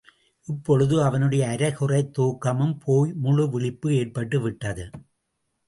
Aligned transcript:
இப்பொழுது 0.47 1.03
அவனுடைய 1.03 1.47
அரைகுறைத் 1.47 2.13
தூக்கமும் 2.17 2.79
போய் 2.85 3.13
முழு 3.13 3.49
விழிப்பு 3.49 3.95
ஏற்பட்டு 3.95 4.41
விட்டது. 4.41 4.89